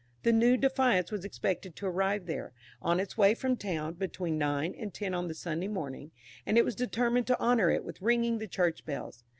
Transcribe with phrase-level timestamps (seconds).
[0.23, 4.73] The new "Defiance" was expected to arrive there, on its way from town, between nine
[4.73, 6.09] and ten on the Sunday morning,
[6.43, 9.23] and it was determined to honour it with ringing the church bells.